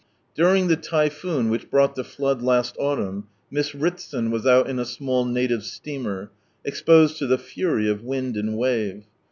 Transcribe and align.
During 0.33 0.67
the 0.67 0.77
typhoon 0.77 1.51
which 1.51 1.69
brought 1.69 1.93
the 1.93 2.03
flood 2.03 2.41
last 2.41 2.75
autumn. 2.79 3.27
Miss 3.51 3.75
Ritson 3.75 4.31
was 4.31 4.47
out 4.47 4.67
in 4.67 4.79
a 4.79 4.83
small 4.85 5.25
native 5.25 5.63
steamer, 5.63 6.31
exposed 6.65 7.17
to 7.19 7.27
the 7.27 7.37
fury 7.37 7.87
of 7.87 8.01
wind 8.03 8.35
and 8.35 8.57
wave. 8.57 9.03